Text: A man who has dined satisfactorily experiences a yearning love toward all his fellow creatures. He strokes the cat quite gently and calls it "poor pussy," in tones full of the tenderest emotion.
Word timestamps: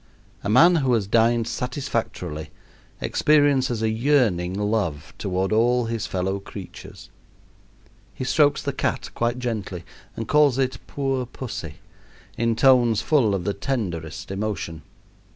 A 0.43 0.49
man 0.49 0.77
who 0.77 0.93
has 0.93 1.05
dined 1.05 1.47
satisfactorily 1.47 2.49
experiences 3.01 3.83
a 3.83 3.89
yearning 3.91 4.55
love 4.59 5.13
toward 5.19 5.51
all 5.53 5.85
his 5.85 6.07
fellow 6.07 6.39
creatures. 6.39 7.11
He 8.15 8.23
strokes 8.23 8.63
the 8.63 8.73
cat 8.73 9.11
quite 9.13 9.37
gently 9.37 9.83
and 10.15 10.27
calls 10.27 10.57
it 10.57 10.79
"poor 10.87 11.27
pussy," 11.27 11.75
in 12.35 12.55
tones 12.55 13.03
full 13.03 13.35
of 13.35 13.43
the 13.43 13.53
tenderest 13.53 14.31
emotion. 14.31 14.81